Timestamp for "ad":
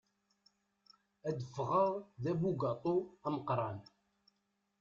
1.27-1.37